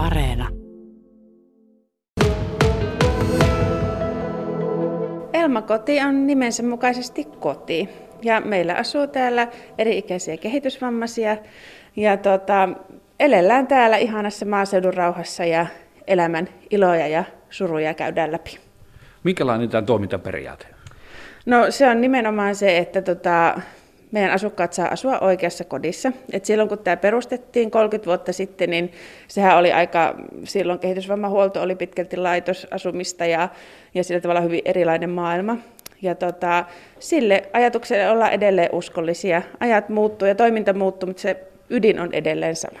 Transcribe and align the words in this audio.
Areena. 0.00 0.48
Elmakoti 5.32 6.00
on 6.00 6.26
nimensä 6.26 6.62
mukaisesti 6.62 7.24
koti. 7.24 7.88
Ja 8.22 8.40
meillä 8.40 8.74
asuu 8.74 9.06
täällä 9.06 9.48
eri-ikäisiä 9.78 10.36
kehitysvammaisia. 10.36 11.36
Ja 11.96 12.16
tota, 12.16 12.68
elellään 13.20 13.66
täällä 13.66 13.96
ihanassa 13.96 14.46
maaseudun 14.46 14.94
rauhassa 14.94 15.44
ja 15.44 15.66
elämän 16.06 16.48
iloja 16.70 17.06
ja 17.06 17.24
suruja 17.50 17.94
käydään 17.94 18.32
läpi. 18.32 18.58
Minkälainen 19.24 19.68
tämä 19.68 19.82
toimintaperiaate? 19.82 20.66
No 21.46 21.70
se 21.70 21.88
on 21.88 22.00
nimenomaan 22.00 22.54
se, 22.54 22.78
että 22.78 23.02
tota, 23.02 23.60
meidän 24.12 24.30
asukkaat 24.30 24.72
saa 24.72 24.88
asua 24.88 25.18
oikeassa 25.18 25.64
kodissa. 25.64 26.12
Et 26.32 26.44
silloin 26.44 26.68
kun 26.68 26.78
tämä 26.78 26.96
perustettiin 26.96 27.70
30 27.70 28.06
vuotta 28.06 28.32
sitten, 28.32 28.70
niin 28.70 28.92
sehän 29.28 29.58
oli 29.58 29.72
aika, 29.72 30.14
silloin 30.44 30.78
kehitysvammahuolto 30.78 31.62
oli 31.62 31.76
pitkälti 31.76 32.16
laitosasumista 32.16 33.26
ja, 33.26 33.48
ja 33.94 34.04
sillä 34.04 34.20
tavalla 34.20 34.40
hyvin 34.40 34.62
erilainen 34.64 35.10
maailma. 35.10 35.56
Ja 36.02 36.14
tota, 36.14 36.64
sille 36.98 37.42
ajatukselle 37.52 38.10
ollaan 38.10 38.32
edelleen 38.32 38.68
uskollisia. 38.72 39.42
Ajat 39.60 39.88
muuttuu 39.88 40.28
ja 40.28 40.34
toiminta 40.34 40.72
muuttuu, 40.72 41.06
mutta 41.06 41.22
se 41.22 41.46
ydin 41.70 42.00
on 42.00 42.08
edelleen 42.12 42.56
sama. 42.56 42.78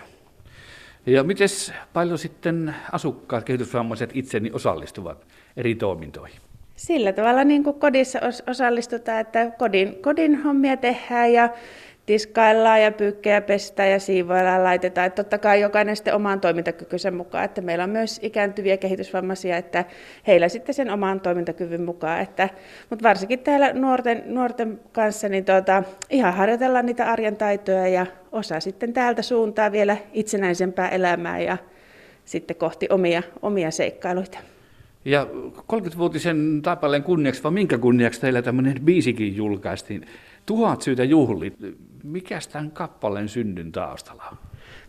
Ja 1.06 1.24
miten 1.24 1.48
paljon 1.92 2.18
sitten 2.18 2.74
asukkaat, 2.92 3.44
kehitysvammaiset 3.44 4.10
itse 4.14 4.40
niin 4.40 4.54
osallistuvat 4.54 5.26
eri 5.56 5.74
toimintoihin? 5.74 6.49
Sillä 6.80 7.12
tavalla 7.12 7.44
niin 7.44 7.64
kuin 7.64 7.80
kodissa 7.80 8.20
osallistutaan, 8.46 9.20
että 9.20 9.50
kodin, 9.58 10.02
kodin 10.02 10.42
hommia 10.42 10.76
tehdään 10.76 11.32
ja 11.32 11.48
tiskaillaan 12.06 12.82
ja 12.82 12.92
pyykkejä 12.92 13.40
pestään 13.40 13.90
ja 13.90 13.98
siivoillaan 13.98 14.64
laitetaan. 14.64 15.06
Että 15.06 15.22
totta 15.22 15.38
kai 15.38 15.60
jokainen 15.60 15.96
sitten 15.96 16.14
omaan 16.14 16.40
toimintakykynsä 16.40 17.10
mukaan, 17.10 17.44
että 17.44 17.60
meillä 17.60 17.84
on 17.84 17.90
myös 17.90 18.20
ikääntyviä 18.22 18.76
kehitysvammaisia, 18.76 19.56
että 19.56 19.84
heillä 20.26 20.48
sitten 20.48 20.74
sen 20.74 20.90
oman 20.90 21.20
toimintakyvyn 21.20 21.82
mukaan. 21.82 22.20
Että, 22.20 22.48
mutta 22.90 23.08
varsinkin 23.08 23.38
täällä 23.38 23.72
nuorten, 23.72 24.22
nuorten 24.26 24.80
kanssa 24.92 25.28
niin 25.28 25.44
tuota, 25.44 25.82
ihan 26.10 26.34
harjoitellaan 26.34 26.86
niitä 26.86 27.10
arjen 27.10 27.36
taitoja 27.36 27.88
ja 27.88 28.06
osa 28.32 28.60
sitten 28.60 28.92
täältä 28.92 29.22
suuntaa 29.22 29.72
vielä 29.72 29.96
itsenäisempää 30.12 30.88
elämää 30.88 31.40
ja 31.40 31.56
sitten 32.24 32.56
kohti 32.56 32.86
omia, 32.90 33.22
omia 33.42 33.70
seikkailuita. 33.70 34.38
Ja 35.04 35.26
30-vuotisen 35.72 36.60
taipaleen 36.62 37.02
kunniaksi, 37.02 37.42
vai 37.42 37.52
minkä 37.52 37.78
kunniaksi 37.78 38.20
teillä 38.20 38.42
tämmöinen 38.42 38.80
biisikin 38.84 39.36
julkaistiin? 39.36 40.06
Tuhat 40.46 40.82
syytä 40.82 41.04
juhlit. 41.04 41.54
Mikä 42.04 42.38
tämän 42.52 42.70
kappaleen 42.70 43.28
synnyn 43.28 43.72
taustalla 43.72 44.24
on? 44.32 44.38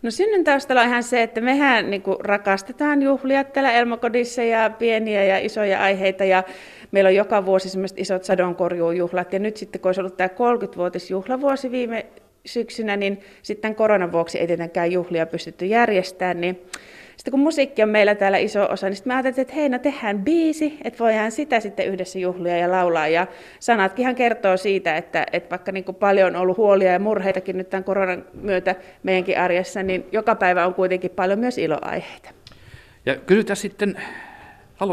No 0.02 0.10
synnyn 0.10 0.44
taustalla 0.44 0.82
on 0.82 0.88
ihan 0.88 1.02
se, 1.02 1.22
että 1.22 1.40
mehän 1.40 1.90
niin 1.90 2.02
kuin 2.02 2.16
rakastetaan 2.20 3.02
juhlia 3.02 3.44
täällä 3.44 3.72
Elmakodissa 3.72 4.42
ja 4.42 4.70
pieniä 4.70 5.24
ja 5.24 5.38
isoja 5.38 5.82
aiheita 5.82 6.24
ja 6.24 6.42
meillä 6.90 7.08
on 7.08 7.14
joka 7.14 7.46
vuosi 7.46 7.68
semmoiset 7.68 7.98
isot 7.98 8.24
sadonkorjuujuhlat 8.24 9.32
ja 9.32 9.38
nyt 9.38 9.56
sitten 9.56 9.80
kun 9.80 9.88
olisi 9.88 10.00
ollut 10.00 10.16
tämä 10.16 10.28
30-vuotisjuhlavuosi 10.28 11.70
viime 11.70 12.06
syksynä, 12.46 12.96
niin 12.96 13.20
sitten 13.42 13.74
koronan 13.74 14.12
vuoksi 14.12 14.38
ei 14.38 14.46
tietenkään 14.46 14.92
juhlia 14.92 15.26
pystytty 15.26 15.66
järjestämään, 15.66 16.40
niin 16.40 16.60
sitten 17.16 17.30
kun 17.30 17.40
musiikki 17.40 17.82
on 17.82 17.88
meillä 17.88 18.14
täällä 18.14 18.38
iso 18.38 18.66
osa, 18.70 18.88
niin 18.88 18.98
mä 19.04 19.16
ajattelin, 19.16 19.40
että 19.40 19.54
hei, 19.54 19.68
no 19.68 19.78
tehdään 19.78 20.24
biisi, 20.24 20.78
että 20.84 20.98
voidaan 20.98 21.32
sitä 21.32 21.60
sitten 21.60 21.86
yhdessä 21.86 22.18
juhlia 22.18 22.56
ja 22.56 22.70
laulaa. 22.70 23.08
Ja 23.08 23.26
sanatkinhan 23.60 24.14
kertoo 24.14 24.56
siitä, 24.56 24.96
että, 24.96 25.26
että 25.32 25.50
vaikka 25.50 25.72
niin 25.72 25.84
kuin 25.84 25.94
paljon 25.94 26.36
on 26.36 26.42
ollut 26.42 26.56
huolia 26.56 26.92
ja 26.92 26.98
murheitakin 26.98 27.58
nyt 27.58 27.70
tämän 27.70 27.84
koronan 27.84 28.24
myötä 28.34 28.74
meidänkin 29.02 29.38
arjessa, 29.38 29.82
niin 29.82 30.06
joka 30.12 30.34
päivä 30.34 30.66
on 30.66 30.74
kuitenkin 30.74 31.10
paljon 31.10 31.38
myös 31.38 31.58
iloaiheita. 31.58 32.30
Ja 33.06 33.16
kysytään 33.16 33.56
sitten 33.56 34.02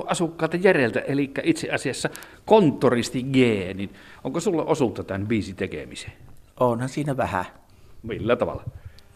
asukkaata 0.06 0.58
Jereltä, 0.61 1.00
eli 1.00 1.31
itse 1.44 1.70
asiassa 1.70 2.09
konttoristi 2.45 3.23
G, 3.23 3.36
niin 3.73 3.89
onko 4.23 4.39
sulla 4.39 4.64
osuutta 4.64 5.04
tämän 5.04 5.27
biisin 5.27 5.55
tekemiseen? 5.55 6.14
Onhan 6.60 6.89
siinä 6.89 7.17
vähän. 7.17 7.45
Millä 8.04 8.36
tavalla? 8.36 8.64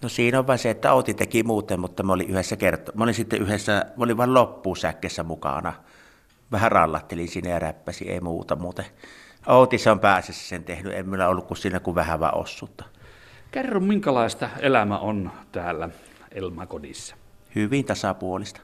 No 0.04 0.10
siinä 0.10 0.40
on 0.40 0.48
vain 0.48 0.60
se, 0.60 0.70
että 0.70 0.94
Outi 0.94 1.14
teki 1.14 1.44
muuten, 1.44 1.80
mutta 1.80 2.04
mä 2.04 2.14
olin 2.14 2.30
yhdessä 2.30 2.56
kerto. 2.56 2.92
Mä 2.96 3.04
olin 3.04 3.14
sitten 3.14 3.42
yhdessä, 3.42 3.86
mä 3.98 4.04
olin 4.04 4.18
vain 4.18 4.34
loppusäkkessä 4.34 5.24
mukana. 5.24 5.74
Vähän 6.52 6.72
rallattelin 6.72 7.28
sinne 7.28 7.50
ja 7.50 7.60
räppäsi, 7.60 8.10
ei 8.10 8.20
muuta 8.20 8.56
muuten. 8.56 8.86
Outi 9.48 9.78
se 9.78 9.92
on 9.92 10.00
pääsessä 10.00 10.50
sen 10.50 10.64
tehnyt, 10.64 10.94
en 10.94 11.10
minä 11.10 11.28
ollut 11.28 11.48
kuin 11.48 11.58
siinä 11.58 11.80
kuin 11.80 11.96
vähän 11.96 12.20
vaan 12.20 12.38
ossutta. 12.38 12.86
Kerro, 13.52 13.80
minkälaista 13.80 14.50
elämä 14.60 14.98
on 14.98 15.32
täällä 15.52 15.90
Elmakodissa? 16.32 17.16
Hyvin 17.56 17.86
tasapuolista. 17.86 18.62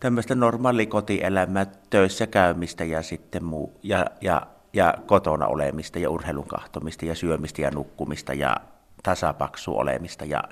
Tämmöistä 0.00 0.34
normaali 0.34 0.86
kotielämää, 0.86 1.66
töissä 1.90 2.26
käymistä 2.26 2.84
ja 2.84 3.02
sitten 3.02 3.44
muu, 3.44 3.78
ja, 3.82 4.06
ja, 4.20 4.46
ja 4.72 4.94
kotona 5.06 5.46
olemista 5.46 5.98
ja 5.98 6.10
urheilun 6.10 6.48
kahtomista 6.48 7.06
ja 7.06 7.14
syömistä 7.14 7.62
ja 7.62 7.70
nukkumista 7.70 8.34
ja 8.34 8.56
tasapaksu 9.02 9.78
olemista 9.78 10.24
ja, 10.24 10.44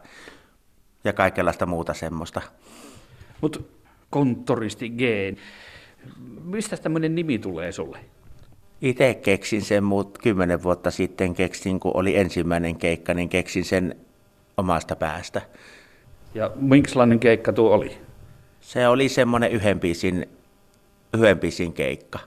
ja 1.05 1.13
kaikenlaista 1.13 1.67
muuta 1.67 1.95
semmoista. 1.95 2.43
Mutta 3.41 3.61
konttoristi 4.11 4.91
G, 4.91 5.01
mistä 6.45 6.77
tämmöinen 6.77 7.15
nimi 7.15 7.39
tulee 7.39 7.73
sulle? 7.73 7.99
Itse 8.81 9.15
keksin 9.15 9.63
sen 9.63 9.85
muut 9.85 10.19
kymmenen 10.19 10.63
vuotta 10.63 10.91
sitten 10.91 11.35
keksin, 11.35 11.81
kun 11.81 11.91
oli 11.95 12.17
ensimmäinen 12.17 12.77
keikka, 12.77 13.15
niin 13.15 13.29
keksin 13.29 13.65
sen 13.65 13.97
omasta 14.57 14.97
päästä. 14.97 15.43
Ja 16.35 16.51
minkälainen 16.55 17.21
keikka 17.21 17.53
tuo 17.53 17.71
oli? 17.71 17.97
Se 18.61 18.89
oli 18.89 19.09
semmoinen 19.09 19.51
yhden 19.51 19.81
biisin, 19.81 20.27
yhden 21.15 21.39
biisin 21.39 21.73
keikka. 21.73 22.19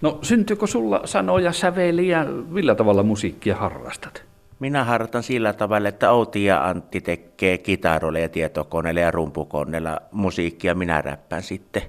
No 0.00 0.18
syntyykö 0.22 0.66
sulla 0.66 1.00
sanoja, 1.04 1.52
säveliä, 1.52 2.24
millä 2.48 2.74
tavalla 2.74 3.02
musiikkia 3.02 3.56
harrastat? 3.56 4.24
Minä 4.62 4.84
harjoitan 4.84 5.22
sillä 5.22 5.52
tavalla, 5.52 5.88
että 5.88 6.10
Outi 6.10 6.44
ja 6.44 6.68
Antti 6.68 7.00
tekee 7.00 7.58
kitaroille 7.58 8.20
ja 8.20 8.28
tietokoneella 8.28 9.00
ja 9.00 9.10
rumpukoneella 9.10 10.00
musiikkia, 10.10 10.74
minä 10.74 11.02
räppään 11.02 11.42
sitten. 11.42 11.82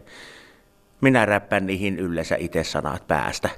Minä 1.01 1.25
räppään 1.25 1.65
niihin 1.65 1.99
yleensä 1.99 2.35
itse 2.39 2.63
sanat 2.63 3.07
päästä. 3.07 3.49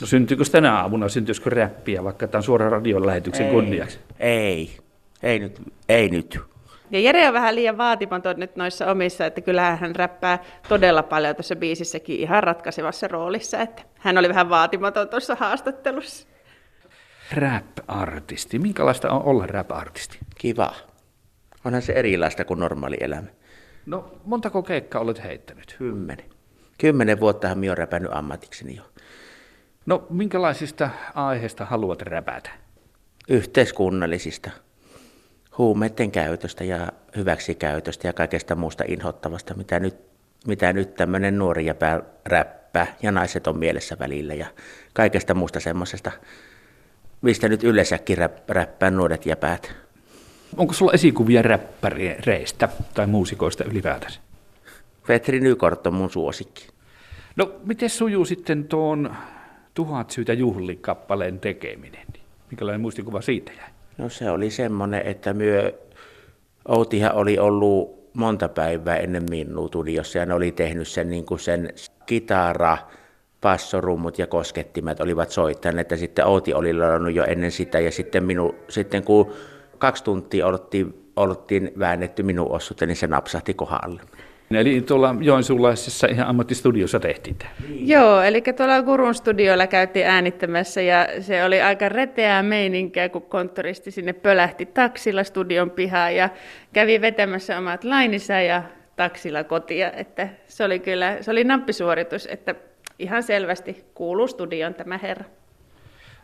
No 0.00 0.06
syntyykö 0.06 0.44
tänä 0.52 0.74
aamuna, 0.76 1.08
syntyisikö 1.08 1.50
räppiä 1.50 2.04
vaikka 2.04 2.28
tämän 2.28 2.42
suoran 2.42 2.72
radion 2.72 3.06
lähetyksen 3.06 3.46
ei, 3.46 3.52
kunniaksi? 3.52 3.98
Ei, 4.18 4.76
ei 5.22 5.38
nyt, 5.38 5.62
ei 5.88 6.08
nyt. 6.08 6.40
Ja 6.90 7.00
Jere 7.00 7.28
on 7.28 7.34
vähän 7.34 7.54
liian 7.54 7.78
vaatimaton 7.78 8.36
nyt 8.36 8.56
noissa 8.56 8.90
omissa, 8.90 9.26
että 9.26 9.40
kyllähän 9.40 9.78
hän 9.78 9.96
räppää 9.96 10.38
todella 10.68 11.02
paljon 11.02 11.36
tuossa 11.36 11.56
biisissäkin 11.56 12.20
ihan 12.20 12.42
ratkaisevassa 12.42 13.08
roolissa, 13.08 13.60
että 13.60 13.82
hän 13.94 14.18
oli 14.18 14.28
vähän 14.28 14.50
vaatimaton 14.50 15.08
tuossa 15.08 15.34
haastattelussa. 15.34 16.37
Rap-artisti. 17.32 18.58
Minkälaista 18.58 19.10
on 19.10 19.22
olla 19.22 19.46
rap-artisti? 19.46 20.18
Kiva. 20.38 20.74
Onhan 21.64 21.82
se 21.82 21.92
erilaista 21.92 22.44
kuin 22.44 22.60
normaali 22.60 22.96
elämä. 23.00 23.28
No, 23.86 24.20
montako 24.24 24.62
keikkaa 24.62 25.00
olet 25.00 25.22
heittänyt? 25.24 25.74
Kymmenen. 25.78 26.24
Kymmenen 26.78 27.20
vuotta 27.20 27.54
minä 27.54 27.70
olen 27.70 27.78
räpännyt 27.78 28.12
ammatikseni 28.14 28.76
jo. 28.76 28.82
No, 29.86 30.06
minkälaisista 30.10 30.90
aiheista 31.14 31.64
haluat 31.64 32.02
räpätä? 32.02 32.50
Yhteiskunnallisista. 33.28 34.50
Huumeiden 35.58 36.10
käytöstä 36.10 36.64
ja 36.64 36.92
hyväksikäytöstä 37.16 38.06
ja 38.06 38.12
kaikesta 38.12 38.54
muusta 38.54 38.84
inhottavasta, 38.88 39.54
mitä 39.54 39.80
nyt, 39.80 39.96
mitä 40.46 40.72
nyt 40.72 40.94
tämmöinen 40.94 41.38
nuori 41.38 41.66
jäpä 41.66 42.02
räppää 42.26 42.96
ja 43.02 43.12
naiset 43.12 43.46
on 43.46 43.58
mielessä 43.58 43.96
välillä 43.98 44.34
ja 44.34 44.46
kaikesta 44.92 45.34
muusta 45.34 45.60
semmoisesta 45.60 46.10
mistä 47.22 47.48
nyt 47.48 47.64
yleensäkin 47.64 48.18
räppää 48.48 48.90
nuoret 48.90 49.26
jäpäät. 49.26 49.72
Onko 50.56 50.72
sulla 50.72 50.92
esikuvia 50.92 51.42
räppäreistä 51.42 52.68
tai 52.94 53.06
muusikoista 53.06 53.64
ylipäätänsä? 53.64 54.20
Petri 55.06 55.40
Nykort 55.40 55.86
on 55.86 55.94
mun 55.94 56.10
suosikki. 56.10 56.68
No, 57.36 57.52
miten 57.64 57.90
sujuu 57.90 58.24
sitten 58.24 58.64
tuon 58.64 59.16
Tuhat 59.78 60.10
syytä 60.10 60.32
juhlikappaleen 60.32 61.40
tekeminen? 61.40 62.06
Minkälainen 62.50 62.80
muistikuva 62.80 63.20
siitä 63.20 63.52
jäi? 63.52 63.68
No 63.98 64.08
se 64.08 64.30
oli 64.30 64.50
semmoinen, 64.50 65.02
että 65.06 65.32
myö 65.32 65.72
Outihan 66.68 67.14
oli 67.14 67.38
ollut 67.38 68.10
monta 68.14 68.48
päivää 68.48 68.96
ennen 68.96 69.22
minua 69.30 69.68
studiossa 69.68 70.18
ja 70.18 70.26
ne 70.26 70.34
oli 70.34 70.52
tehnyt 70.52 70.88
sen, 70.88 71.10
niin 71.10 71.26
kuin 71.26 71.40
sen 71.40 71.72
kitara, 72.06 72.78
passorummut 73.40 74.18
ja 74.18 74.26
koskettimet 74.26 75.00
olivat 75.00 75.30
soittaneet 75.30 75.90
ja 75.90 75.96
sitten 75.96 76.26
Outi 76.26 76.54
oli 76.54 76.72
ladannut 76.72 77.14
jo 77.14 77.24
ennen 77.24 77.50
sitä 77.50 77.80
ja 77.80 77.90
sitten, 77.90 78.24
minu, 78.24 78.54
sitten 78.68 79.02
kun 79.02 79.32
kaksi 79.78 80.04
tuntia 80.04 80.46
oltiin, 80.46 81.10
oltiin 81.16 81.72
väännetty 81.78 82.22
minun 82.22 82.50
osuutta, 82.50 82.86
niin 82.86 82.96
se 82.96 83.06
napsahti 83.06 83.54
kohdalle. 83.54 84.00
Eli 84.50 84.80
tuolla 84.80 85.14
Joensuulaisessa 85.20 86.06
ihan 86.06 86.26
ammattistudiossa 86.26 87.00
tehtiin 87.00 87.36
tämä. 87.36 87.50
Joo, 87.80 88.22
eli 88.22 88.42
tuolla 88.42 88.82
Gurun 88.82 89.14
studiolla 89.14 89.66
käytiin 89.66 90.06
äänittämässä 90.06 90.80
ja 90.80 91.08
se 91.20 91.44
oli 91.44 91.60
aika 91.60 91.88
reteää 91.88 92.42
meininkiä, 92.42 93.08
kun 93.08 93.22
konttoristi 93.22 93.90
sinne 93.90 94.12
pölähti 94.12 94.66
taksilla 94.66 95.24
studion 95.24 95.70
pihaan 95.70 96.16
ja 96.16 96.28
kävi 96.72 97.00
vetämässä 97.00 97.58
omat 97.58 97.84
laininsa 97.84 98.34
ja 98.34 98.62
taksilla 98.96 99.44
kotia. 99.44 99.92
Että 99.92 100.28
se 100.46 100.64
oli 100.64 100.78
kyllä, 100.78 101.16
se 101.20 101.30
oli 101.30 101.44
nappisuoritus, 101.44 102.28
että 102.30 102.54
ihan 102.98 103.22
selvästi 103.22 103.84
kuuluu 103.94 104.28
studion 104.28 104.74
tämä 104.74 104.98
herra. 104.98 105.24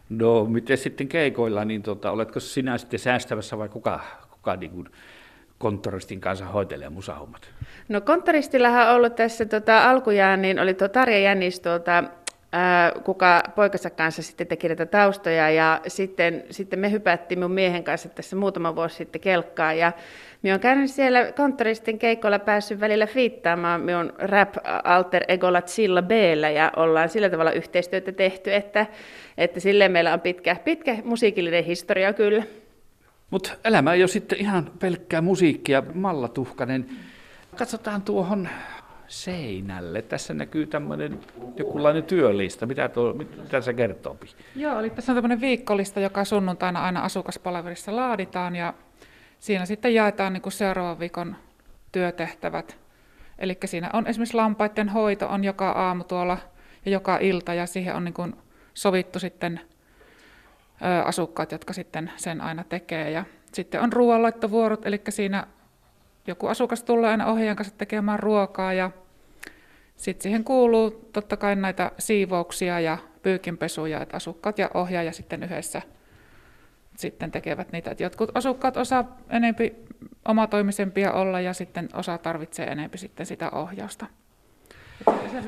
No, 0.09 0.45
miten 0.45 0.79
sitten 0.79 1.09
keikoilla, 1.09 1.65
niin 1.65 1.83
tota, 1.83 2.11
oletko 2.11 2.41
sinä 2.41 2.79
sitten 2.79 3.01
säästävässä 3.01 3.59
vai 3.59 3.69
kuka, 3.69 4.01
kuka 4.31 4.57
niin 4.57 4.71
kuin 4.71 4.89
konttoristin 5.59 6.21
kanssa 6.21 6.47
hoitelee 6.47 6.89
musahommat? 6.89 7.51
No 7.89 8.01
konttoristillahan 8.01 8.89
on 8.89 8.97
ollut 8.97 9.15
tässä 9.15 9.45
tota, 9.45 9.91
alkujaan, 9.91 10.43
niin 10.43 10.59
oli 10.59 10.75
tuo 10.75 10.89
Tarja 10.89 11.19
Jännis 11.19 11.61
tuolta 11.61 12.05
kuka 13.05 13.43
poikansa 13.55 13.91
kanssa 13.91 14.23
sitten 14.23 14.47
teki 14.47 14.69
näitä 14.69 14.87
taustoja 14.87 15.51
ja 15.51 15.81
sitten, 15.87 16.45
sitten 16.51 16.79
me 16.79 16.91
hypättiin 16.91 17.39
mun 17.39 17.51
miehen 17.51 17.85
kanssa 17.85 18.09
tässä 18.09 18.37
muutama 18.37 18.77
vuosi 18.77 18.97
sitten 18.97 19.21
kelkkaa 19.21 19.73
ja 19.73 19.93
minä 20.43 20.53
olen 20.53 20.61
käynyt 20.61 20.91
siellä 20.91 21.33
konttoristin 21.33 21.99
keikolla 21.99 22.39
päässyt 22.39 22.81
välillä 22.81 23.07
fiittaamaan 23.07 23.81
minun 23.81 24.13
rap 24.19 24.55
alter 24.85 25.25
egolla 25.29 25.63
Zilla 25.63 26.03
b 26.03 26.11
ja 26.55 26.73
ollaan 26.77 27.09
sillä 27.09 27.31
tavalla 27.31 27.53
yhteistyötä 27.53 28.13
tehty, 28.13 28.55
että, 28.55 28.87
että 29.39 29.61
silleen 29.61 29.93
meillä 29.93 30.13
on 30.13 30.21
pitkä, 30.21 30.57
pitkä 30.65 30.97
musiikillinen 31.05 31.65
historia 31.65 32.13
kyllä. 32.13 32.43
Mutta 33.31 33.51
elämä 33.65 33.93
ei 33.93 34.03
ole 34.03 34.09
sitten 34.09 34.41
ihan 34.41 34.71
pelkkää 34.79 35.21
musiikkia, 35.21 35.83
Malla 35.95 36.29
Tuhkanen. 36.29 36.87
Katsotaan 37.57 38.03
tuohon 38.03 38.49
seinälle. 39.07 40.03
Tässä 40.03 40.35
näkyy 40.35 40.67
tämmöinen 40.67 41.21
jokinlainen 41.57 42.03
työlista. 42.03 42.67
Mitä, 42.67 42.89
tuo, 42.89 43.13
mitä 43.13 43.61
se 43.61 43.75
kertoo? 43.75 44.17
Joo, 44.57 44.79
eli 44.79 44.91
tässä 44.91 45.13
on 45.13 45.17
tämmöinen 45.17 45.41
viikkolista, 45.41 46.01
joka 46.01 46.25
sunnuntaina 46.25 46.85
aina 46.85 47.01
asukaspalaverissa 47.01 47.97
laaditaan 47.97 48.57
ja 48.57 48.75
siinä 49.39 49.67
sitten 49.67 49.95
jaetaan 49.95 50.33
niin 50.33 50.43
kuin 50.43 50.53
seuraavan 50.53 50.99
viikon 50.99 51.37
työtehtävät. 51.93 52.79
Eli 53.39 53.59
siinä 53.65 53.91
on 53.93 54.07
esimerkiksi 54.07 54.37
lampaiden 54.37 54.89
hoito 54.89 55.29
on 55.29 55.45
joka 55.45 55.71
aamu 55.71 56.05
tuolla 56.05 56.39
ja 56.85 56.93
joka 56.93 57.19
ilta 57.21 57.55
ja 57.55 57.67
siihen 57.67 57.95
on 57.95 58.05
niin 58.05 58.15
kuin 58.15 58.35
sovittu 58.75 59.19
sitten 59.19 59.61
asukkaat, 61.05 61.53
jotka 61.53 61.73
sitten 61.73 62.11
sen 62.17 62.41
aina 62.41 62.65
tekee. 62.65 63.11
Ja 63.11 63.25
sitten 63.53 63.81
on 63.81 63.93
ruoanlaittovuorot, 63.93 64.87
eli 64.87 65.01
siinä 65.09 65.47
joku 66.27 66.47
asukas 66.47 66.83
tulee 66.83 67.11
aina 67.11 67.27
ohjaajan 67.27 67.57
kanssa 67.57 67.75
tekemään 67.79 68.19
ruokaa 68.19 68.73
ja 68.73 68.91
sitten 69.97 70.23
siihen 70.23 70.45
kuuluu 70.45 70.91
totta 71.13 71.37
kai 71.37 71.57
näitä 71.57 71.91
siivouksia 71.99 72.81
ja 72.81 72.99
pyykinpesuja, 73.23 74.03
että 74.03 74.17
asukkaat 74.17 74.59
ja 74.59 74.71
ohjaaja 74.75 75.13
sitten 75.13 75.43
yhdessä 75.43 75.83
sitten 76.97 77.31
tekevät 77.31 77.73
niitä. 77.73 77.91
Että 77.91 78.03
jotkut 78.03 78.31
asukkaat 78.35 78.77
osaa 78.77 79.17
enempi 79.31 79.75
omatoimisempia 80.29 81.13
olla 81.13 81.41
ja 81.41 81.53
sitten 81.53 81.89
osa 81.95 82.19
tarvitsee 82.19 82.67
enempi 82.67 82.99
sitten 82.99 83.27
sitä 83.27 83.51
ohjausta. 83.51 84.07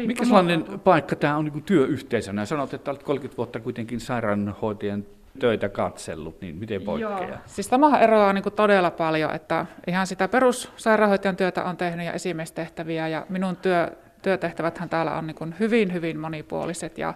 Mikä 0.07 0.25
sellainen 0.25 0.65
paikka 0.85 1.17
tämä 1.17 1.37
on 1.37 1.45
niin 1.45 1.63
työyhteisönä? 1.63 2.47
Sanot, 2.47 2.75
että 2.75 2.91
olet 2.91 3.03
30 3.03 3.37
vuotta 3.37 3.61
kuitenkin 3.61 4.01
sairaanhoitajan 4.01 5.05
töitä 5.37 5.69
katsellut, 5.69 6.41
niin 6.41 6.57
miten 6.57 6.83
poikkeaa? 6.83 7.23
Joo. 7.23 7.37
Siis 7.47 7.69
tämähän 7.69 8.03
eroaa 8.03 8.33
niin 8.33 8.45
todella 8.57 8.91
paljon, 8.91 9.35
että 9.35 9.67
ihan 9.87 10.07
sitä 10.07 10.29
perussairaanhoitajan 10.29 11.37
työtä 11.37 11.65
on 11.65 11.77
tehnyt 11.77 12.07
ja 12.07 12.13
esimiestehtäviä 12.13 13.09
ja 13.09 13.27
minun 13.29 13.57
työ, 13.57 13.91
työtehtäväthän 14.23 14.89
täällä 14.89 15.15
on 15.15 15.27
niin 15.27 15.55
hyvin, 15.61 15.93
hyvin 15.93 16.19
monipuoliset 16.19 16.99
ja 16.99 17.15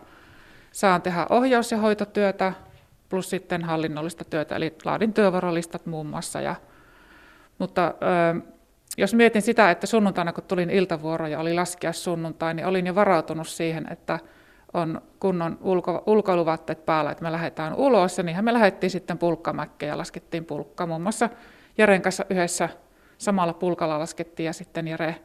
saan 0.72 1.02
tehdä 1.02 1.26
ohjaus- 1.30 1.72
ja 1.72 1.78
hoitotyötä 1.78 2.52
plus 3.08 3.30
sitten 3.30 3.64
hallinnollista 3.64 4.24
työtä, 4.24 4.56
eli 4.56 4.74
laadin 4.84 5.12
työvuorolistat 5.12 5.86
muun 5.86 6.06
muassa. 6.06 6.40
Ja, 6.40 6.54
mutta 7.58 7.94
jos 8.96 9.14
mietin 9.14 9.42
sitä, 9.42 9.70
että 9.70 9.86
sunnuntaina 9.86 10.32
kun 10.32 10.44
tulin 10.44 10.70
iltavuoroja, 10.70 11.40
oli 11.40 11.54
laskea 11.54 11.92
sunnuntai, 11.92 12.54
niin 12.54 12.66
olin 12.66 12.86
jo 12.86 12.94
varautunut 12.94 13.48
siihen, 13.48 13.86
että 13.92 14.18
on 14.74 15.02
kunnon 15.20 15.58
ulko, 15.60 16.02
ulkoiluvaatteet 16.06 16.86
päällä, 16.86 17.10
että 17.10 17.24
me 17.24 17.32
lähdetään 17.32 17.74
ulos, 17.74 18.18
ja 18.18 18.24
niinhän 18.24 18.44
me 18.44 18.52
lähdettiin 18.52 18.90
sitten 18.90 19.18
pulkkamäkkeen 19.18 19.90
ja 19.90 19.98
laskettiin 19.98 20.44
pulkkaa. 20.44 20.86
Muun 20.86 21.02
muassa 21.02 21.28
Jaren 21.78 22.02
kanssa 22.02 22.24
yhdessä 22.30 22.68
samalla 23.18 23.52
pulkalla 23.52 23.98
laskettiin, 23.98 24.46
ja 24.46 24.52
sitten 24.52 24.88
Jare 24.88 25.16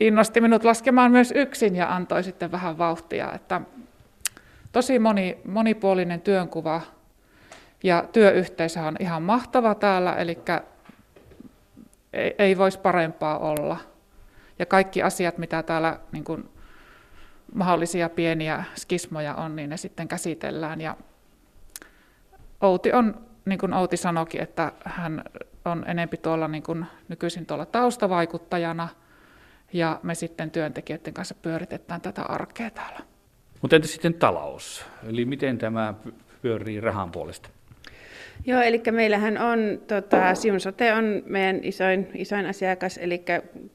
innosti 0.00 0.40
minut 0.40 0.64
laskemaan 0.64 1.12
myös 1.12 1.32
yksin 1.36 1.76
ja 1.76 1.94
antoi 1.94 2.22
sitten 2.22 2.52
vähän 2.52 2.78
vauhtia. 2.78 3.32
Että 3.32 3.60
tosi 4.72 4.98
moni, 4.98 5.38
monipuolinen 5.44 6.20
työnkuva 6.20 6.80
ja 7.82 8.04
työyhteisö 8.12 8.80
on 8.80 8.96
ihan 9.00 9.22
mahtava 9.22 9.74
täällä, 9.74 10.14
eli 10.14 10.38
ei, 12.12 12.34
ei 12.38 12.58
voisi 12.58 12.78
parempaa 12.78 13.38
olla. 13.38 13.76
Ja 14.58 14.66
kaikki 14.66 15.02
asiat, 15.02 15.38
mitä 15.38 15.62
täällä 15.62 16.00
niin 16.12 16.24
kuin, 16.24 16.50
mahdollisia 17.54 18.08
pieniä 18.08 18.64
skismoja 18.74 19.34
on, 19.34 19.56
niin 19.56 19.70
ne 19.70 19.76
sitten 19.76 20.08
käsitellään. 20.08 20.80
Ja 20.80 20.96
Outi 22.60 22.92
on, 22.92 23.26
niin 23.44 23.58
kuin 23.58 23.74
Outi 23.74 23.96
sanoikin, 23.96 24.40
että 24.40 24.72
hän 24.84 25.24
on 25.64 25.84
enempi 25.88 26.16
tuolla 26.16 26.48
niin 26.48 26.62
kuin 26.62 26.86
nykyisin 27.08 27.46
tuolla 27.46 27.66
taustavaikuttajana, 27.66 28.88
ja 29.72 30.00
me 30.02 30.14
sitten 30.14 30.50
työntekijöiden 30.50 31.14
kanssa 31.14 31.34
pyöritetään 31.34 32.00
tätä 32.00 32.22
arkea 32.22 32.70
täällä. 32.70 33.00
Mutta 33.62 33.76
entä 33.76 33.88
sitten 33.88 34.14
talous? 34.14 34.84
Eli 35.08 35.24
miten 35.24 35.58
tämä 35.58 35.94
pyörii 36.42 36.80
rahan 36.80 37.10
puolesta? 37.10 37.48
Joo, 38.46 38.60
eli 38.60 38.82
meillähän 38.90 39.38
on, 39.38 39.58
tota, 39.86 40.34
Siun 40.34 40.60
Sote 40.60 40.92
on 40.92 41.22
meidän 41.26 41.60
isoin, 41.62 42.08
isoin 42.14 42.46
asiakas, 42.46 42.98
eli 43.02 43.24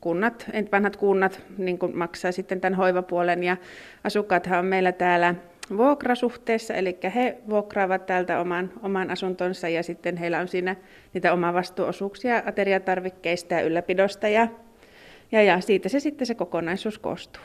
kunnat, 0.03 0.45
vanhat 0.71 0.95
kunnat 0.95 1.41
niin 1.57 1.79
kuin 1.79 1.97
maksaa 1.97 2.31
sitten 2.31 2.61
tämän 2.61 2.77
hoivapuolen, 2.77 3.43
ja 3.43 3.57
asukkaathan 4.03 4.59
on 4.59 4.65
meillä 4.65 4.91
täällä 4.91 5.35
vuokrasuhteessa, 5.77 6.73
eli 6.73 6.97
he 7.15 7.37
vuokraavat 7.49 8.05
täältä 8.05 8.39
oman, 8.39 8.71
oman 8.81 9.11
asuntonsa, 9.11 9.69
ja 9.69 9.83
sitten 9.83 10.17
heillä 10.17 10.39
on 10.39 10.47
siinä 10.47 10.75
niitä 11.13 11.31
vastuuosuuksia 11.53 12.43
ateriatarvikkeista 12.45 13.53
ja 13.53 13.61
ylläpidosta, 13.61 14.27
ja, 14.27 14.47
ja, 15.31 15.43
ja 15.43 15.61
siitä 15.61 15.89
se 15.89 15.99
sitten 15.99 16.27
se 16.27 16.35
kokonaisuus 16.35 16.99
koostuu. 16.99 17.43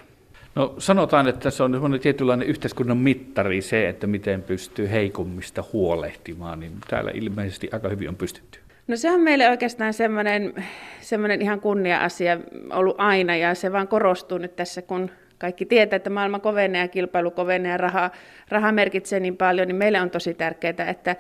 No 0.55 0.75
sanotaan, 0.79 1.29
että 1.29 1.51
se 1.51 1.63
on 1.63 1.99
tietynlainen 2.03 2.49
yhteiskunnan 2.49 2.97
mittari 2.97 3.63
se, 3.63 3.89
että 3.89 4.07
miten 4.07 4.43
pystyy 4.43 4.91
heikommista 4.91 5.65
huolehtimaan, 5.73 6.61
niin 6.61 6.73
täällä 6.91 7.11
ilmeisesti 7.15 7.69
aika 7.73 7.89
hyvin 7.89 8.09
on 8.09 8.17
pystytty. 8.17 8.59
No 8.89 8.97
se 8.97 9.11
on 9.11 9.21
meille 9.21 9.49
oikeastaan 9.49 9.95
semmoinen, 9.95 10.55
semmoinen 11.01 11.43
ihan 11.43 11.61
kunnia-asia 11.61 12.39
ollut 12.71 12.97
aina 12.99 13.37
ja 13.37 13.55
se 13.55 13.73
vaan 13.73 13.89
korostuu 13.89 14.39
nyt 14.39 14.57
tässä, 14.57 14.83
kun 14.83 15.11
kaikki 15.39 15.67
tietää, 15.67 15.97
että 15.97 16.11
maailma 16.11 16.39
kovenee 16.39 16.81
ja 16.81 16.89
kilpailu 16.89 17.31
kovenee 17.31 17.73
ja 17.73 17.77
raha, 17.77 18.11
raha 18.49 18.73
merkitsee 18.73 19.21
niin 19.21 19.37
paljon, 19.37 19.69
niin 19.69 19.77
meille 19.77 20.01
on 20.01 20.11
tosi 20.11 20.35
tärkeää, 20.35 20.91
että 20.91 21.17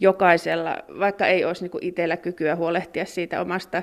jokaisella, 0.00 0.78
vaikka 0.98 1.26
ei 1.26 1.44
olisi 1.44 1.64
niin 1.64 1.72
itsellä 1.80 2.16
kykyä 2.16 2.56
huolehtia 2.56 3.04
siitä 3.04 3.40
omasta 3.40 3.82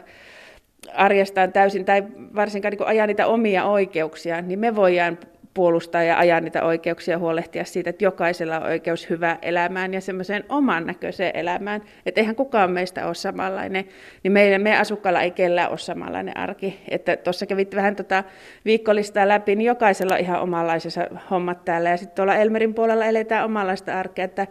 arjestaan 0.94 1.54
täysin 1.54 1.86
tai 1.86 2.04
varsinkaan 2.36 2.72
niin 2.72 2.88
ajaa 2.88 3.08
niitä 3.08 3.28
omia 3.28 3.66
oikeuksia, 3.66 4.42
niin 4.42 4.60
me 4.60 4.76
voidaan 4.76 5.18
puolustaa 5.58 6.04
ja 6.04 6.18
ajaa 6.18 6.42
niitä 6.42 6.64
oikeuksia 6.64 7.18
huolehtia 7.18 7.66
siitä, 7.66 7.90
että 7.90 8.06
jokaisella 8.06 8.60
on 8.60 8.64
oikeus 8.64 9.10
hyvään 9.10 9.38
elämään 9.42 9.94
ja 9.94 10.02
semmoiseen 10.02 10.44
oman 10.50 10.86
näköiseen 10.86 11.32
elämään. 11.36 11.82
Että 12.06 12.22
eihän 12.22 12.36
kukaan 12.36 12.72
meistä 12.72 13.06
ole 13.06 13.16
samanlainen, 13.16 13.86
niin 14.24 14.32
meidän, 14.32 14.62
meidän 14.62 14.82
asukkailla 14.82 15.22
ei 15.22 15.32
kellään 15.32 15.70
ole 15.70 15.78
samanlainen 15.78 16.38
arki. 16.38 16.80
Että 16.90 17.18
tuossa 17.18 17.46
kävit 17.46 17.76
vähän 17.76 17.96
tota 17.96 18.24
viikkolistaa 18.66 19.28
läpi, 19.28 19.56
niin 19.56 19.66
jokaisella 19.66 20.14
on 20.14 20.20
ihan 20.20 20.42
omanlaisensa 20.42 21.08
hommat 21.32 21.66
täällä. 21.66 21.90
Ja 21.90 21.98
sitten 21.98 22.16
tuolla 22.16 22.36
Elmerin 22.36 22.74
puolella 22.74 23.06
eletään 23.06 23.46
omanlaista 23.46 24.00
arkea, 24.00 24.26
että 24.26 24.48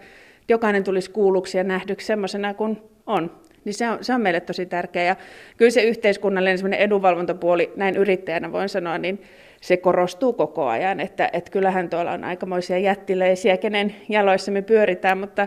jokainen 0.48 0.84
tulisi 0.84 1.10
kuulluksi 1.10 1.58
ja 1.58 1.64
nähdyksi 1.64 2.06
semmoisena 2.06 2.54
kuin 2.54 2.82
on. 3.06 3.30
Niin 3.64 3.74
se 3.74 3.90
on, 3.90 3.98
se 4.00 4.14
on 4.14 4.20
meille 4.20 4.40
tosi 4.40 4.66
tärkeä. 4.66 5.02
Ja 5.02 5.16
kyllä 5.56 5.70
se 5.70 5.82
yhteiskunnallinen 5.82 6.72
edunvalvontapuoli, 6.72 7.72
näin 7.76 7.96
yrittäjänä 7.96 8.52
voin 8.52 8.68
sanoa, 8.68 8.98
niin 8.98 9.22
se 9.66 9.76
korostuu 9.76 10.32
koko 10.32 10.66
ajan. 10.66 11.00
Että, 11.00 11.30
että 11.32 11.50
kyllähän 11.50 11.90
tuolla 11.90 12.12
on 12.12 12.24
aikamoisia 12.24 12.78
jättiläisiä, 12.78 13.56
kenen 13.56 13.96
jaloissa 14.08 14.52
me 14.52 14.62
pyöritään, 14.62 15.18
mutta 15.18 15.46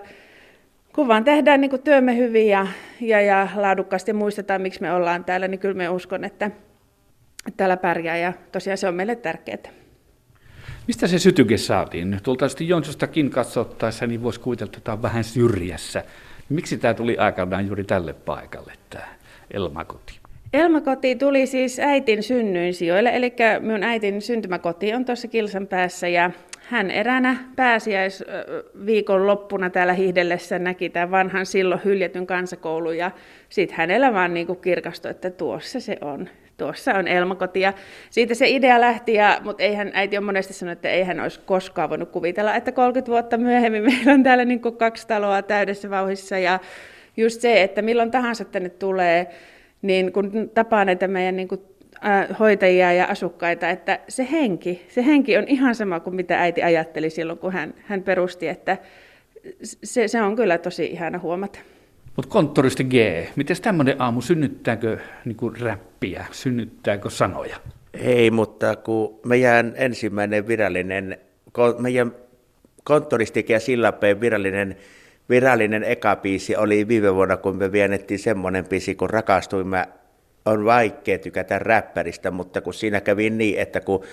kun 0.96 1.08
vaan 1.08 1.24
tehdään 1.24 1.62
niin 1.62 1.70
kuin 1.70 1.82
työmme 1.82 2.18
hyvin 2.18 2.48
ja, 2.48 2.68
ja, 3.02 3.22
ja 3.22 3.48
laadukkaasti 3.56 4.14
muistetaan, 4.14 4.62
miksi 4.62 4.82
me 4.82 4.94
ollaan 4.94 5.26
täällä, 5.26 5.48
niin 5.48 5.60
kyllä 5.60 5.76
me 5.76 5.90
uskon, 5.90 6.24
että, 6.24 6.52
täällä 7.58 7.78
pärjää 7.78 8.18
ja 8.18 8.34
tosiaan 8.52 8.78
se 8.78 8.88
on 8.88 8.96
meille 8.96 9.16
tärkeää. 9.16 9.72
Mistä 10.88 11.08
se 11.08 11.20
sytyke 11.20 11.58
saatiin? 11.58 12.20
Tuolta 12.24 12.46
Jonsostakin 12.60 13.30
katsottaessa 13.30 14.08
niin 14.08 14.24
voisi 14.24 14.40
kuvitella, 14.40 14.70
että 14.70 14.80
tämä 14.84 14.94
on 14.94 15.02
vähän 15.02 15.24
syrjässä. 15.24 16.04
Miksi 16.50 16.78
tämä 16.78 16.94
tuli 16.94 17.18
aikanaan 17.18 17.68
juuri 17.68 17.84
tälle 17.84 18.14
paikalle, 18.14 18.74
tämä 18.90 19.08
Elmakoti? 19.52 20.19
Elmakoti 20.54 21.16
tuli 21.16 21.46
siis 21.46 21.80
äitin 21.80 22.24
synnyin 22.24 22.74
sijoille, 22.74 23.16
eli 23.16 23.34
minun 23.60 23.84
äitin 23.84 24.22
syntymäkoti 24.22 24.94
on 24.94 25.06
tuossa 25.06 25.28
Kilsan 25.28 25.68
päässä 25.68 26.08
ja 26.08 26.32
hän 26.60 26.92
eräänä 26.92 27.38
pääsiäisviikon 27.56 29.28
loppuna 29.28 29.70
täällä 29.70 29.94
hiihdellessä 29.94 30.60
näki 30.60 30.90
tämän 30.90 31.12
vanhan 31.12 31.46
silloin 31.46 31.82
hyljetyn 31.86 32.28
kansakoulun 32.28 32.98
ja 32.98 33.12
sitten 33.50 33.78
hänellä 33.78 34.14
vaan 34.14 34.34
niin 34.34 34.48
kuin 34.48 34.62
kirkastui, 34.62 35.12
että 35.12 35.30
tuossa 35.30 35.80
se 35.80 35.98
on. 36.02 36.30
Tuossa 36.58 36.94
on 36.94 37.08
Elmakoti 37.08 37.60
ja 37.60 37.74
siitä 38.10 38.34
se 38.34 38.50
idea 38.50 38.82
lähti, 38.82 39.14
ja, 39.14 39.42
mutta 39.44 39.64
eihän, 39.64 39.92
äiti 39.94 40.18
on 40.18 40.24
monesti 40.24 40.54
sanonut, 40.54 40.78
että 40.78 40.90
ei 40.90 41.04
hän 41.04 41.20
olisi 41.20 41.40
koskaan 41.46 41.90
voinut 41.90 42.10
kuvitella, 42.10 42.56
että 42.56 42.72
30 42.72 43.12
vuotta 43.12 43.38
myöhemmin 43.38 43.84
meillä 43.92 44.14
on 44.14 44.24
täällä 44.24 44.46
niin 44.46 44.62
kuin 44.62 44.78
kaksi 44.78 45.08
taloa 45.08 45.42
täydessä 45.42 45.90
vauhissa 45.90 46.38
ja 46.38 46.60
just 47.18 47.42
se, 47.42 47.64
että 47.64 47.82
milloin 47.82 48.12
tahansa 48.12 48.46
tänne 48.46 48.70
tulee, 48.70 49.28
niin 49.82 50.14
kun 50.14 50.52
tapaa 50.54 50.86
näitä 50.86 51.08
meidän 51.08 51.36
niin 51.36 51.48
kuin 51.48 51.62
hoitajia 52.40 52.94
ja 52.94 53.06
asukkaita, 53.06 53.70
että 53.70 54.00
se 54.08 54.28
henki, 54.32 54.86
se 54.88 55.06
henki 55.06 55.38
on 55.38 55.48
ihan 55.48 55.76
sama 55.76 56.00
kuin 56.00 56.16
mitä 56.16 56.42
äiti 56.42 56.64
ajatteli 56.64 57.10
silloin, 57.10 57.40
kun 57.40 57.54
hän, 57.54 57.74
hän 57.84 58.04
perusti, 58.04 58.48
että 58.48 58.78
se, 59.64 60.08
se 60.08 60.22
on 60.22 60.36
kyllä 60.36 60.58
tosi 60.58 60.86
ihana 60.86 61.20
huomata. 61.20 61.60
Mutta 62.16 62.32
konttoristi 62.32 62.84
G, 62.84 62.94
miten 63.36 63.62
tämmöinen 63.62 64.02
aamu, 64.02 64.22
synnyttääkö 64.22 64.98
niinku 65.26 65.50
räppiä, 65.50 66.26
synnyttääkö 66.32 67.10
sanoja? 67.10 67.58
Ei, 67.94 68.32
mutta 68.32 68.76
kun 68.76 69.20
meidän 69.26 69.74
ensimmäinen 69.76 70.48
virallinen, 70.48 71.18
meidän 71.80 72.12
konttoristi 72.84 73.46
ja 73.50 73.60
Sillapeen 73.60 74.22
virallinen 74.22 74.76
virallinen 75.30 75.84
ekapiisi 75.84 76.56
oli 76.56 76.88
viime 76.88 77.16
vuonna, 77.16 77.38
kun 77.38 77.56
me 77.56 77.72
vienettiin 77.72 78.20
semmoinen 78.20 78.66
biisi, 78.66 78.96
kun 78.96 79.10
rakastuimme 79.10 79.86
on 80.46 80.66
vaikea 80.66 81.20
tykätä 81.20 81.60
räppäristä, 81.60 82.32
mutta 82.32 82.62
kun 82.62 82.74
siinä 82.74 83.02
kävi 83.02 83.30
niin, 83.30 83.60
että 83.60 83.80
kun 83.80 84.04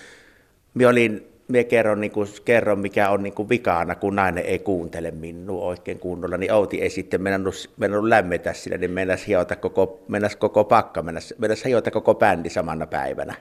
minä 0.75 0.89
olin 0.89 1.27
minä 1.49 1.65
kerron, 1.65 2.01
niin 2.01 2.11
kuin, 2.11 2.29
kerron, 2.45 2.79
mikä 2.79 3.11
on 3.11 3.23
niin 3.23 3.35
kuin 3.35 3.49
vikana, 3.49 3.95
kun 3.95 4.17
nainen 4.17 4.45
ei 4.45 4.59
kuuntele 4.59 5.11
minua 5.11 5.65
oikein 5.65 5.99
kunnolla, 5.99 6.37
niin 6.37 6.53
Outi 6.53 6.83
ei 6.83 6.91
sitten 6.91 7.23
mennnyt, 7.23 7.71
mennnyt 7.77 8.05
lämmetä 8.05 8.53
sille, 8.53 8.79
niin 8.79 8.91
mennäisi 8.91 9.27
hiota 9.27 9.57
koko, 9.57 10.05
mennäisi 10.09 10.39
koko 10.39 10.65
pakka, 10.65 11.03
mennäisi 11.39 11.65
hiota 11.65 11.91
koko 11.91 12.15
bändi 12.15 12.51
samana 12.51 12.87
päivänä. 12.87 13.35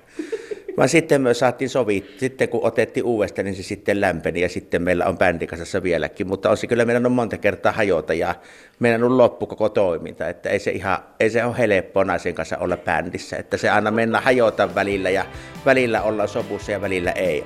Vaan 0.78 0.90
sitten 0.90 1.22
me 1.22 1.34
saatiin 1.34 1.70
sovit, 1.70 2.14
sitten 2.18 2.50
kun 2.50 2.60
otettiin 2.64 3.04
uudestaan, 3.04 3.46
niin 3.46 3.56
se 3.56 3.64
sitten 3.64 4.02
lämpeni 4.02 4.42
ja 4.42 4.50
sitten 4.50 4.82
meillä 4.82 5.06
on 5.06 5.18
bändikasassa 5.18 5.84
vieläkin, 5.84 6.28
mutta 6.28 6.50
olisi 6.50 6.68
kyllä 6.68 6.86
meidän 6.86 7.06
on 7.06 7.12
monta 7.12 7.38
kertaa 7.38 7.72
hajota 7.72 8.14
ja 8.14 8.36
meidän 8.80 9.04
on 9.04 9.18
loppu 9.18 9.48
koko 9.48 9.70
toiminta, 9.70 10.30
että 10.30 10.50
ei 10.50 10.60
se, 10.60 10.72
ihan, 10.72 10.98
ei 11.20 11.30
se 11.30 11.46
ole 11.46 11.58
helppoa 11.58 12.04
naisen 12.04 12.36
kanssa 12.36 12.58
olla 12.58 12.78
bändissä, 12.78 13.38
että 13.38 13.58
se 13.58 13.70
aina 13.70 13.92
mennä 13.92 14.22
hajota 14.22 14.76
välillä 14.76 15.10
ja 15.10 15.26
välillä 15.66 16.02
olla 16.02 16.28
sopussa 16.28 16.72
ja 16.72 16.82
välillä 16.82 17.12
ei. 17.12 17.44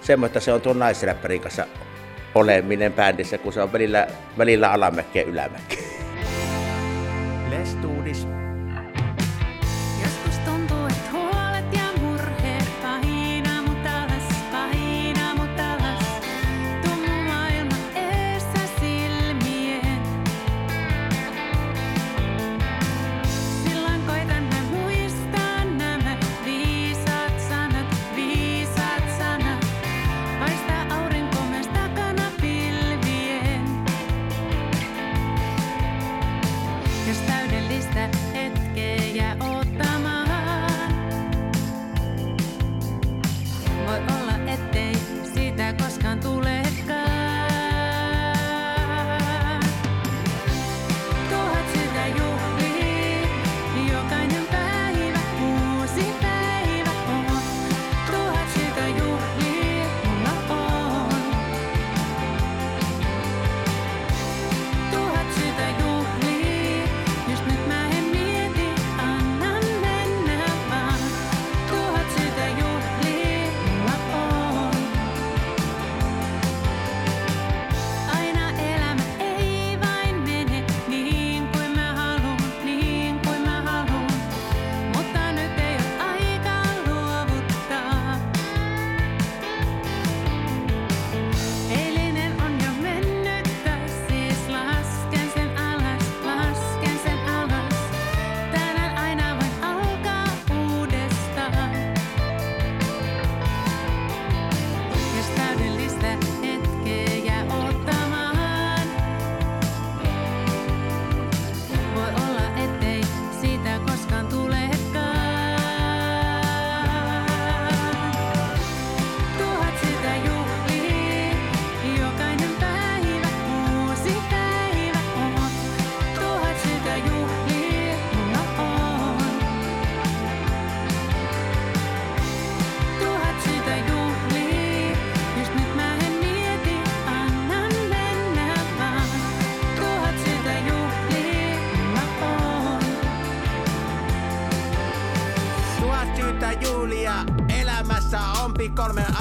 Semmoista 0.00 0.40
se 0.40 0.52
on 0.52 0.60
tuon 0.60 0.78
naisräppärin 0.78 1.40
kanssa 1.40 1.66
oleminen 2.34 2.92
bändissä, 2.92 3.38
kun 3.38 3.52
se 3.52 3.62
on 3.62 3.72
välillä, 3.72 4.06
välillä 4.38 4.70
ja 5.14 5.87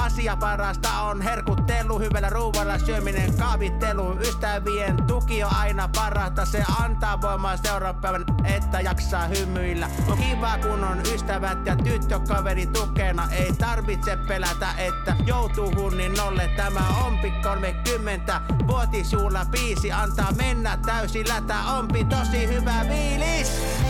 asia 0.02 0.36
parasta 0.36 1.02
on 1.02 1.22
herkuttelu, 1.22 2.00
hyvällä 2.00 2.30
ruualla 2.30 2.80
syöminen, 2.80 3.34
kaavittelu. 3.38 4.20
Ystävien 4.20 5.04
tuki 5.08 5.44
on 5.44 5.56
aina 5.56 5.88
parasta, 5.96 6.46
se 6.46 6.64
antaa 6.80 7.22
voimaa 7.22 7.58
seuraavan 7.58 8.26
että 8.44 8.82
jaksaa 8.82 9.28
hymyillä. 9.28 9.90
On 10.08 10.18
kiva 10.18 10.58
kun 10.58 10.84
on 10.84 11.02
ystävät 11.14 11.66
ja 11.66 11.76
tyttökaveri 11.76 12.68
tukena, 12.68 13.28
ei 13.32 13.54
tarvitse 13.54 14.18
pelätä, 14.28 14.68
että 14.78 15.16
joutuu 15.26 15.76
hunnin 15.76 16.14
nolle. 16.14 16.50
Tämä 16.56 16.82
ompi 17.08 17.32
30 17.44 18.42
vuotisjuhla 18.68 19.46
biisi 19.46 19.92
antaa 19.92 20.32
mennä 20.32 20.78
täysillä, 20.86 21.42
tää 21.42 21.74
ompi 21.78 22.06
tosi 22.06 22.48
hyvä 22.48 22.86
viilis. 22.90 23.87